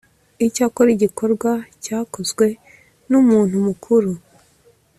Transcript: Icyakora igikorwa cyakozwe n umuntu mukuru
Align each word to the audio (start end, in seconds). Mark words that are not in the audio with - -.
Icyakora 0.47 0.89
igikorwa 0.95 1.51
cyakozwe 1.83 2.45
n 3.09 3.11
umuntu 3.21 3.55
mukuru 3.67 4.11